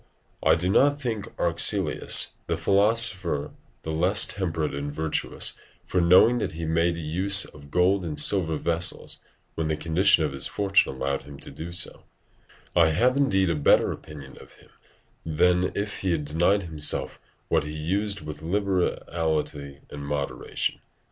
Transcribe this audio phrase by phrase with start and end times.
[0.41, 3.51] I do not think Arcesilaus the philosopher
[3.83, 8.57] the less temperate and virtuous for knowing that he made use of gold and silver
[8.57, 9.19] vessels,
[9.53, 11.73] when the condition of his fortune allowed him so to do;
[12.75, 14.71] I have indeed a better opinion of him
[15.23, 20.81] than if he had denied himself what he used with liberality and moderation.